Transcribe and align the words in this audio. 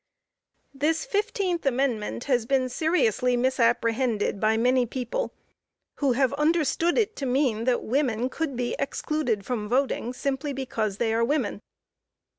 This 0.73 1.05
fifteenth 1.05 1.63
Amendment 1.63 2.23
has 2.23 2.47
been 2.47 2.69
seriously 2.69 3.37
misapprehended 3.37 4.39
by 4.39 4.57
many 4.57 4.87
people, 4.87 5.31
who 5.97 6.13
have 6.13 6.33
understood 6.33 6.97
it 6.97 7.15
to 7.17 7.27
mean 7.27 7.65
that 7.65 7.83
women 7.83 8.27
could 8.27 8.55
be 8.55 8.75
excluded 8.79 9.45
from 9.45 9.69
voting, 9.69 10.11
simply 10.13 10.53
because 10.53 10.97
they 10.97 11.13
are 11.13 11.23
women. 11.23 11.61